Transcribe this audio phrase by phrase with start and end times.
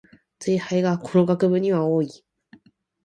[0.39, 2.23] ツイ廃がこの学部には多い